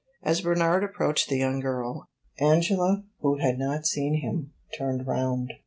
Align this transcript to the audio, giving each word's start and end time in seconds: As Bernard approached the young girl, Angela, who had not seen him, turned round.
As 0.23 0.41
Bernard 0.41 0.83
approached 0.83 1.29
the 1.29 1.37
young 1.37 1.59
girl, 1.59 2.09
Angela, 2.39 3.03
who 3.19 3.37
had 3.37 3.59
not 3.59 3.85
seen 3.85 4.15
him, 4.21 4.51
turned 4.75 5.05
round. 5.05 5.51